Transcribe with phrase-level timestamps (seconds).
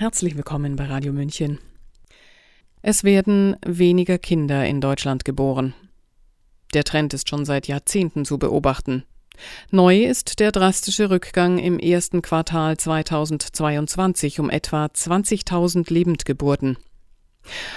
[0.00, 1.58] Herzlich willkommen bei Radio München.
[2.80, 5.74] Es werden weniger Kinder in Deutschland geboren.
[6.72, 9.04] Der Trend ist schon seit Jahrzehnten zu beobachten.
[9.70, 16.78] Neu ist der drastische Rückgang im ersten Quartal 2022 um etwa 20.000 Lebendgeburten.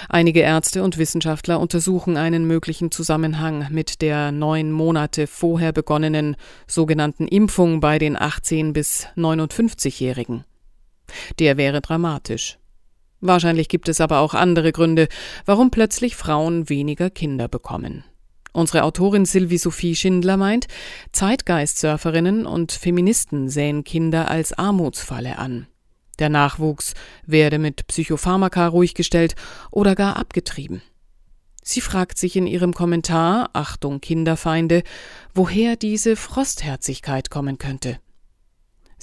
[0.08, 6.36] Einige Ärzte und Wissenschaftler untersuchen einen möglichen Zusammenhang mit der neun Monate vorher begonnenen
[6.66, 10.46] sogenannten Impfung bei den 18 bis 59-Jährigen.
[11.38, 12.58] Der wäre dramatisch.
[13.20, 15.08] Wahrscheinlich gibt es aber auch andere Gründe,
[15.46, 18.04] warum plötzlich Frauen weniger Kinder bekommen.
[18.52, 20.68] Unsere Autorin Sylvie Sophie Schindler meint,
[21.12, 25.66] Zeitgeist-Surferinnen und Feministen sähen Kinder als Armutsfalle an.
[26.18, 26.94] Der Nachwuchs
[27.26, 29.34] werde mit Psychopharmaka ruhig gestellt
[29.70, 30.82] oder gar abgetrieben.
[31.62, 34.82] Sie fragt sich in ihrem Kommentar Achtung Kinderfeinde,
[35.34, 37.98] woher diese Frostherzigkeit kommen könnte.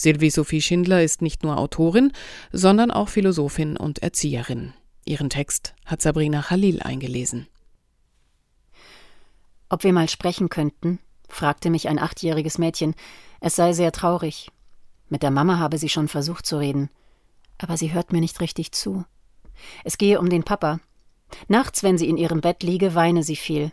[0.01, 2.11] Sylvie Sophie Schindler ist nicht nur Autorin,
[2.51, 4.73] sondern auch Philosophin und Erzieherin.
[5.05, 7.45] Ihren Text hat Sabrina Khalil eingelesen.
[9.69, 10.97] Ob wir mal sprechen könnten?
[11.29, 12.95] fragte mich ein achtjähriges Mädchen.
[13.41, 14.49] Es sei sehr traurig.
[15.07, 16.89] Mit der Mama habe sie schon versucht zu reden.
[17.59, 19.05] Aber sie hört mir nicht richtig zu.
[19.83, 20.79] Es gehe um den Papa.
[21.47, 23.71] Nachts, wenn sie in ihrem Bett liege, weine sie viel.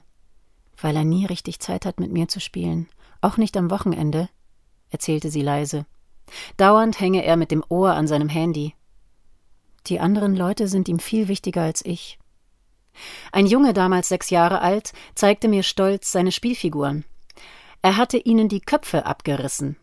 [0.79, 2.87] Weil er nie richtig Zeit hat, mit mir zu spielen.
[3.23, 4.29] Auch nicht am Wochenende,
[4.91, 5.87] erzählte sie leise.
[6.57, 8.75] Dauernd hänge er mit dem Ohr an seinem Handy.
[9.87, 12.19] Die anderen Leute sind ihm viel wichtiger als ich.
[13.33, 17.05] Ein Junge, damals sechs Jahre alt, zeigte mir stolz seine Spielfiguren.
[17.83, 19.77] Er hatte ihnen die Köpfe abgerissen.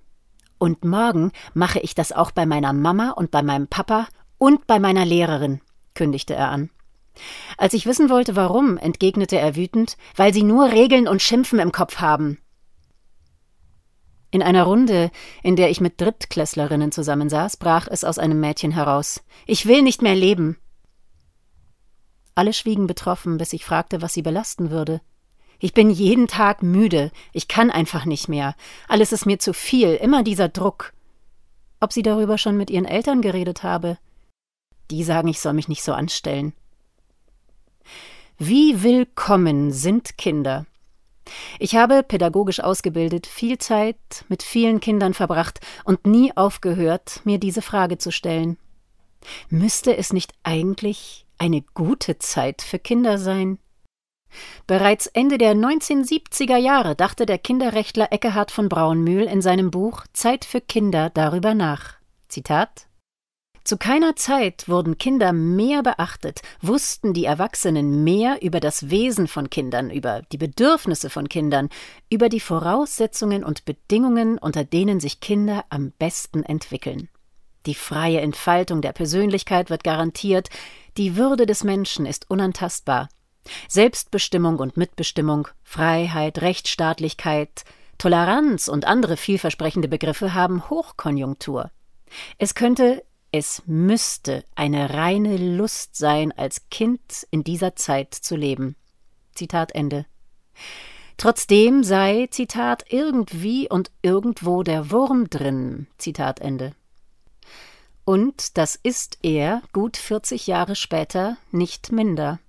[0.58, 4.08] Und morgen mache ich das auch bei meiner Mama und bei meinem Papa
[4.38, 5.62] und bei meiner Lehrerin,
[5.94, 6.70] kündigte er an.
[7.58, 11.72] Als ich wissen wollte, warum, entgegnete er wütend, weil sie nur Regeln und Schimpfen im
[11.72, 12.40] Kopf haben.
[14.32, 15.12] In einer Runde,
[15.44, 19.24] in der ich mit Drittklässlerinnen zusammensaß, brach es aus einem Mädchen heraus.
[19.46, 20.58] Ich will nicht mehr leben.
[22.36, 25.02] Alle schwiegen betroffen, bis ich fragte, was sie belasten würde.
[25.60, 28.56] Ich bin jeden Tag müde, ich kann einfach nicht mehr.
[28.90, 30.94] Alles ist mir zu viel, immer dieser Druck.
[31.80, 33.98] Ob sie darüber schon mit ihren Eltern geredet habe?
[34.92, 36.54] Die sagen, ich soll mich nicht so anstellen.
[38.38, 40.66] Wie willkommen sind Kinder?
[41.60, 43.98] Ich habe pädagogisch ausgebildet, viel Zeit
[44.28, 48.58] mit vielen Kindern verbracht und nie aufgehört, mir diese Frage zu stellen.
[49.50, 53.58] Müsste es nicht eigentlich eine gute Zeit für Kinder sein?
[54.68, 60.46] Bereits Ende der 1970er Jahre dachte der Kinderrechtler Eckehard von Braunmühl in seinem Buch Zeit
[60.46, 61.96] für Kinder darüber nach.
[62.28, 62.88] Zitat
[63.66, 69.50] zu keiner Zeit wurden Kinder mehr beachtet, wussten die Erwachsenen mehr über das Wesen von
[69.50, 71.70] Kindern, über die Bedürfnisse von Kindern,
[72.10, 77.10] über die Voraussetzungen und Bedingungen, unter denen sich Kinder am besten entwickeln.
[77.66, 80.50] Die freie Entfaltung der Persönlichkeit wird garantiert,
[80.98, 83.10] die Würde des Menschen ist unantastbar.
[83.68, 87.64] Selbstbestimmung und Mitbestimmung, Freiheit, Rechtsstaatlichkeit,
[87.98, 91.72] Toleranz und andere vielversprechende Begriffe haben Hochkonjunktur.
[92.38, 93.04] Es könnte
[93.38, 98.78] es müsste eine reine Lust sein, als Kind in dieser Zeit zu leben.
[99.34, 100.06] Zitat Ende.
[101.18, 105.88] Trotzdem sei, Zitat, irgendwie und irgendwo der Wurm drin.
[105.98, 106.72] Zitat Ende.
[108.06, 112.40] Und das ist er, gut 40 Jahre später, nicht minder.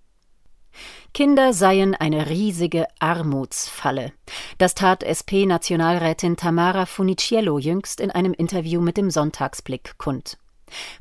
[1.14, 4.12] Kinder seien eine riesige Armutsfalle.
[4.58, 10.38] Das tat SP-Nationalrätin Tamara Funiciello jüngst in einem Interview mit dem Sonntagsblick kund.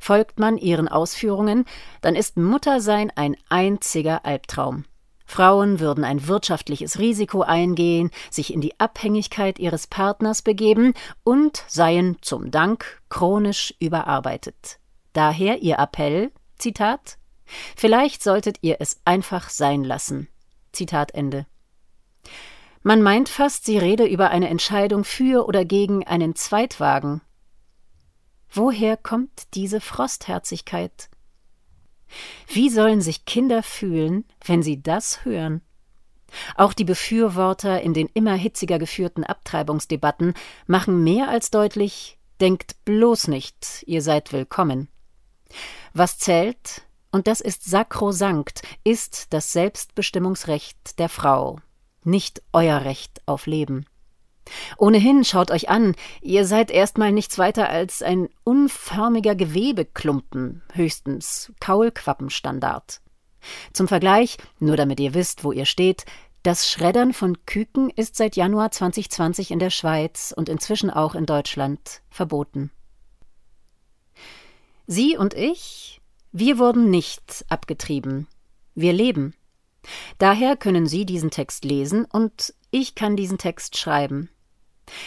[0.00, 1.64] Folgt man ihren Ausführungen,
[2.00, 4.84] dann ist Muttersein ein einziger Albtraum.
[5.28, 10.94] Frauen würden ein wirtschaftliches Risiko eingehen, sich in die Abhängigkeit ihres Partners begeben
[11.24, 14.78] und seien zum Dank chronisch überarbeitet.
[15.12, 17.18] Daher ihr Appell, Zitat,
[17.76, 20.28] Vielleicht solltet ihr es einfach sein lassen.
[20.72, 21.46] Zitat Ende.
[22.82, 27.20] Man meint fast, sie rede über eine Entscheidung für oder gegen einen Zweitwagen,
[28.50, 31.08] Woher kommt diese Frostherzigkeit?
[32.48, 35.62] Wie sollen sich Kinder fühlen, wenn sie das hören?
[36.56, 40.34] Auch die Befürworter in den immer hitziger geführten Abtreibungsdebatten
[40.66, 44.88] machen mehr als deutlich, denkt bloß nicht, ihr seid willkommen.
[45.92, 46.82] Was zählt,
[47.12, 51.60] und das ist sakrosankt, ist das Selbstbestimmungsrecht der Frau,
[52.04, 53.86] nicht euer Recht auf Leben.
[54.78, 63.00] Ohnehin schaut euch an, ihr seid erstmal nichts weiter als ein unförmiger Gewebeklumpen, höchstens Kaulquappenstandard.
[63.72, 66.04] Zum Vergleich, nur damit ihr wisst, wo ihr steht,
[66.42, 71.26] das Schreddern von Küken ist seit Januar 2020 in der Schweiz und inzwischen auch in
[71.26, 72.70] Deutschland verboten.
[74.86, 76.00] Sie und ich,
[76.30, 78.28] Wir wurden nicht abgetrieben.
[78.74, 79.34] Wir leben.
[80.18, 84.28] Daher können Sie diesen Text lesen und ich kann diesen Text schreiben.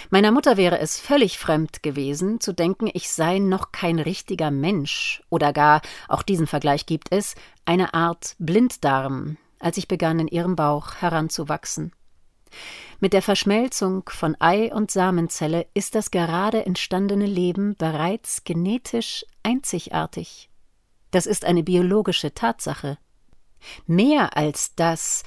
[0.09, 5.23] Meiner Mutter wäre es völlig fremd gewesen, zu denken, ich sei noch kein richtiger Mensch
[5.29, 7.35] oder gar, auch diesen Vergleich gibt es,
[7.65, 11.93] eine Art Blinddarm, als ich begann in ihrem Bauch heranzuwachsen.
[12.99, 20.49] Mit der Verschmelzung von Ei und Samenzelle ist das gerade entstandene Leben bereits genetisch einzigartig.
[21.11, 22.97] Das ist eine biologische Tatsache.
[23.87, 25.23] Mehr als das,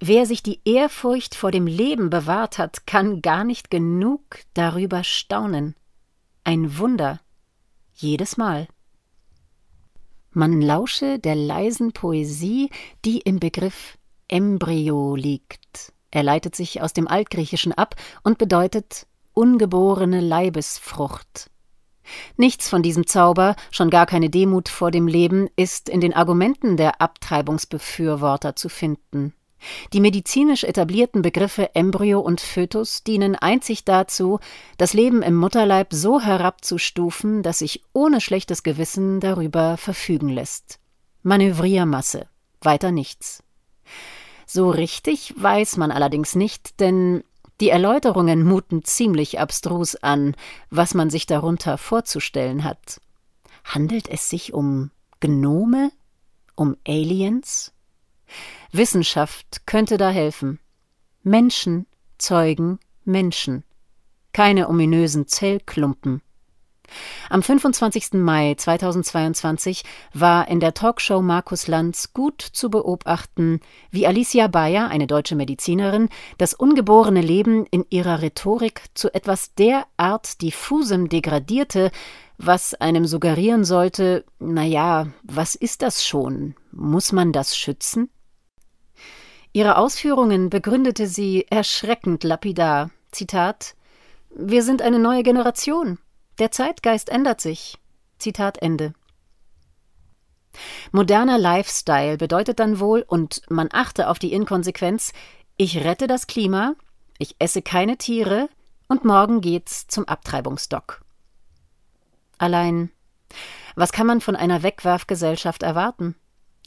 [0.00, 4.22] wer sich die Ehrfurcht vor dem Leben bewahrt hat, kann gar nicht genug
[4.54, 5.74] darüber staunen.
[6.44, 7.20] Ein Wunder.
[7.94, 8.68] Jedes Mal.
[10.30, 12.70] Man lausche der leisen Poesie,
[13.04, 13.98] die im Begriff
[14.28, 15.92] Embryo liegt.
[16.10, 21.50] Er leitet sich aus dem Altgriechischen ab und bedeutet ungeborene Leibesfrucht.
[22.36, 26.76] Nichts von diesem Zauber, schon gar keine Demut vor dem Leben, ist in den Argumenten
[26.76, 29.34] der Abtreibungsbefürworter zu finden.
[29.92, 34.38] Die medizinisch etablierten Begriffe Embryo und Fötus dienen einzig dazu,
[34.76, 40.78] das Leben im Mutterleib so herabzustufen, dass sich ohne schlechtes Gewissen darüber verfügen lässt.
[41.22, 42.28] Manövriermasse,
[42.60, 43.42] weiter nichts.
[44.46, 47.22] So richtig weiß man allerdings nicht, denn
[47.60, 50.36] die Erläuterungen muten ziemlich abstrus an,
[50.70, 53.00] was man sich darunter vorzustellen hat.
[53.64, 54.90] Handelt es sich um
[55.20, 55.90] Gnome?
[56.54, 57.72] Um Aliens?
[58.72, 60.60] Wissenschaft könnte da helfen.
[61.22, 61.86] Menschen
[62.18, 63.64] zeugen Menschen.
[64.32, 66.22] Keine ominösen Zellklumpen.
[67.28, 68.14] Am 25.
[68.14, 69.84] Mai 2022
[70.14, 73.60] war in der Talkshow Markus Lanz gut zu beobachten,
[73.90, 76.08] wie Alicia Bayer, eine deutsche Medizinerin,
[76.38, 81.90] das ungeborene Leben in ihrer Rhetorik zu etwas derart diffusem degradierte,
[82.38, 86.54] was einem suggerieren sollte, na ja, was ist das schon?
[86.72, 88.10] Muss man das schützen?
[89.52, 92.90] Ihre Ausführungen begründete sie erschreckend lapidar.
[93.12, 93.74] Zitat
[94.30, 95.98] Wir sind eine neue Generation.
[96.38, 97.78] Der Zeitgeist ändert sich.
[98.18, 98.92] Zitat Ende.
[100.92, 105.12] Moderner Lifestyle bedeutet dann wohl, und man achte auf die Inkonsequenz,
[105.56, 106.74] ich rette das Klima,
[107.18, 108.48] ich esse keine Tiere
[108.86, 111.02] und morgen geht's zum Abtreibungsdock.
[112.38, 112.90] Allein,
[113.74, 116.14] was kann man von einer Wegwerfgesellschaft erwarten?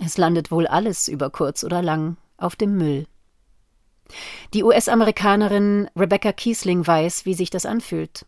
[0.03, 3.05] Es landet wohl alles über kurz oder lang auf dem Müll.
[4.53, 8.25] Die US-Amerikanerin Rebecca Kiesling weiß, wie sich das anfühlt.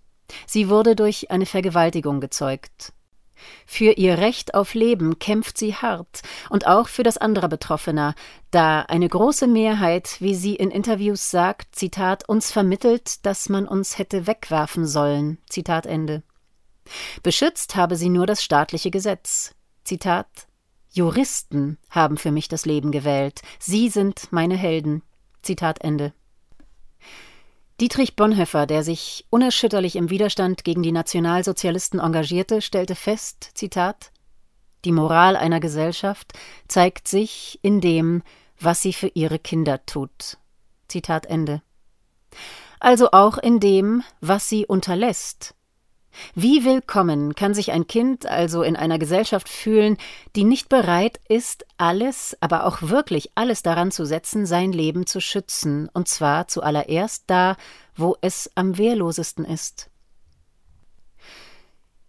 [0.48, 2.94] Sie wurde durch eine Vergewaltigung gezeugt.
[3.66, 8.16] Für ihr Recht auf Leben kämpft sie hart und auch für das anderer Betroffener,
[8.52, 13.98] da eine große Mehrheit, wie sie in Interviews sagt, Zitat, uns vermittelt, dass man uns
[13.98, 15.40] hätte wegwerfen sollen.
[15.50, 16.24] Zitat Ende.
[17.22, 19.56] Beschützt habe sie nur das staatliche Gesetz.
[19.84, 20.48] Zitat
[20.94, 23.42] Juristen haben für mich das Leben gewählt.
[23.60, 25.02] Sie sind meine Helden.
[25.42, 26.14] Zitat Ende.
[27.82, 34.12] Dietrich Bonhoeffer, der sich unerschütterlich im Widerstand gegen die Nationalsozialisten engagierte, stellte fest, Zitat,
[34.86, 36.34] die Moral einer Gesellschaft
[36.68, 38.22] zeigt sich in dem,
[38.60, 40.38] was sie für ihre Kinder tut.
[40.88, 41.62] Zitat Ende.
[42.80, 45.56] Also auch in dem, was sie unterlässt,
[46.36, 49.98] wie willkommen kann sich ein Kind also in einer Gesellschaft fühlen,
[50.36, 55.20] die nicht bereit ist, alles, aber auch wirklich alles daran zu setzen, sein Leben zu
[55.20, 57.56] schützen, und zwar zuallererst da,
[57.96, 59.90] wo es am wehrlosesten ist.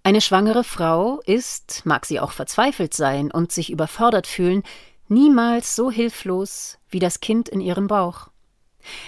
[0.03, 4.63] Eine schwangere Frau ist, mag sie auch verzweifelt sein und sich überfordert fühlen,
[5.09, 8.29] niemals so hilflos wie das Kind in ihrem Bauch.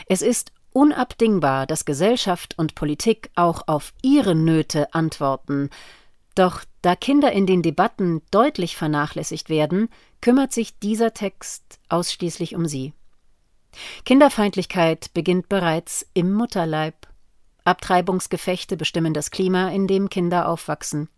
[0.09, 5.71] Es ist unabdingbar, dass Gesellschaft und Politik auch auf ihre Nöte antworten.
[6.35, 9.88] Doch da Kinder in den Debatten deutlich vernachlässigt werden,
[10.21, 12.92] kümmert sich dieser Text ausschließlich um sie.
[14.04, 17.06] Kinderfeindlichkeit beginnt bereits im Mutterleib.
[17.64, 21.09] Abtreibungsgefechte bestimmen das Klima, in dem Kinder aufwachsen.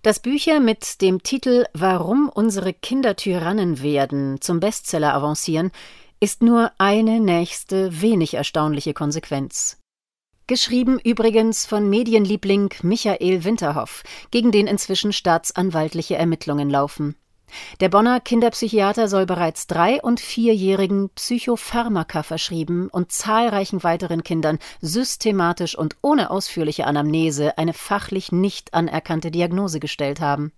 [0.00, 5.72] Dass Bücher mit dem Titel Warum unsere Kinder Tyrannen werden zum Bestseller avancieren,
[6.20, 9.78] ist nur eine nächste, wenig erstaunliche Konsequenz.
[10.46, 17.16] Geschrieben übrigens von Medienliebling Michael Winterhoff, gegen den inzwischen staatsanwaltliche Ermittlungen laufen.
[17.80, 25.76] Der Bonner Kinderpsychiater soll bereits drei- und vierjährigen Psychopharmaka verschrieben und zahlreichen weiteren Kindern systematisch
[25.76, 30.52] und ohne ausführliche Anamnese eine fachlich nicht anerkannte Diagnose gestellt haben.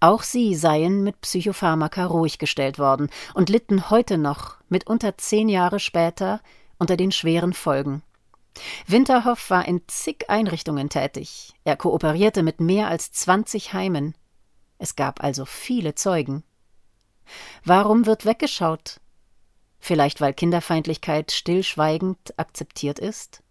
[0.00, 5.80] Auch sie seien mit Psychopharmaka ruhig gestellt worden und litten heute noch, mitunter zehn Jahre
[5.80, 6.40] später,
[6.78, 8.02] unter den schweren Folgen.
[8.86, 11.54] Winterhoff war in zig Einrichtungen tätig.
[11.64, 14.14] Er kooperierte mit mehr als 20 Heimen.
[14.78, 16.44] Es gab also viele Zeugen.
[17.64, 19.00] Warum wird weggeschaut?
[19.78, 23.42] Vielleicht weil Kinderfeindlichkeit stillschweigend akzeptiert ist?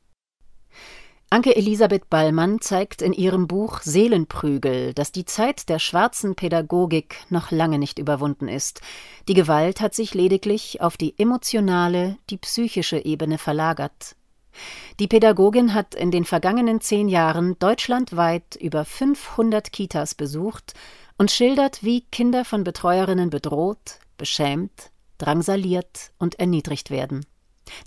[1.33, 7.49] Anke Elisabeth Ballmann zeigt in ihrem Buch Seelenprügel, dass die Zeit der schwarzen Pädagogik noch
[7.49, 8.81] lange nicht überwunden ist.
[9.27, 14.15] Die Gewalt hat sich lediglich auf die emotionale, die psychische Ebene verlagert.
[14.99, 20.75] Die Pädagogin hat in den vergangenen zehn Jahren deutschlandweit über 500 Kitas besucht
[21.17, 27.25] und schildert, wie Kinder von Betreuerinnen bedroht, beschämt, drangsaliert und erniedrigt werden.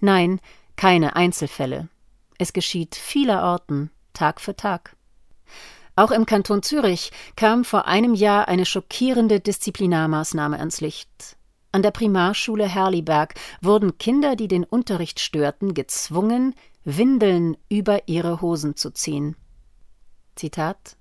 [0.00, 0.40] Nein,
[0.74, 1.88] keine Einzelfälle.
[2.38, 4.96] Es geschieht vielerorten, Tag für Tag.
[5.94, 11.36] Auch im Kanton Zürich kam vor einem Jahr eine schockierende Disziplinarmaßnahme ans Licht.
[11.72, 18.76] An der Primarschule Herliberg wurden Kinder, die den Unterricht störten, gezwungen, Windeln über ihre Hosen
[18.76, 19.36] zu ziehen.
[20.36, 20.96] Zitat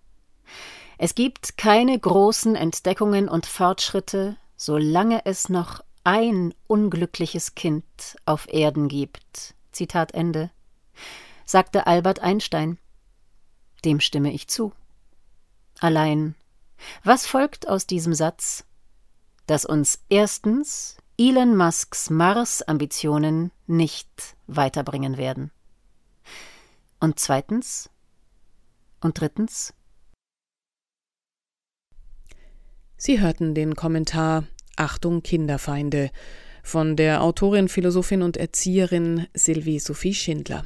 [0.97, 7.85] Es gibt keine großen Entdeckungen und Fortschritte, solange es noch ein unglückliches Kind
[8.25, 9.55] auf Erden gibt.
[9.71, 10.51] Zitat Ende.
[11.45, 12.77] Sagte Albert Einstein.
[13.83, 14.73] Dem stimme ich zu.
[15.79, 16.35] Allein,
[17.03, 18.65] was folgt aus diesem Satz?
[19.47, 25.51] Dass uns erstens Elon Musks Mars-Ambitionen nicht weiterbringen werden.
[26.99, 27.89] Und zweitens?
[29.01, 29.73] Und drittens?
[32.97, 36.11] Sie hörten den Kommentar Achtung Kinderfeinde
[36.63, 40.65] von der Autorin, Philosophin und Erzieherin Sylvie Sophie Schindler.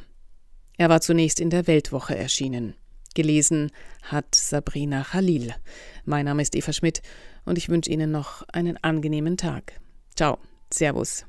[0.80, 2.72] Er war zunächst in der Weltwoche erschienen.
[3.14, 3.70] Gelesen
[4.02, 5.54] hat Sabrina Khalil.
[6.06, 7.02] Mein Name ist Eva Schmidt
[7.44, 9.78] und ich wünsche Ihnen noch einen angenehmen Tag.
[10.16, 10.38] Ciao,
[10.72, 11.26] Servus.